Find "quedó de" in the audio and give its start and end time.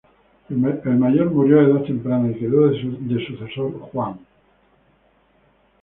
2.39-3.23